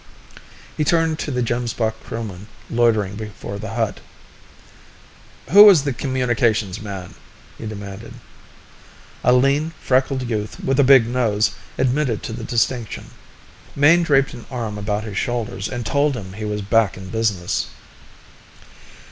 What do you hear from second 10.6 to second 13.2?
a big nose admitted to the distinction.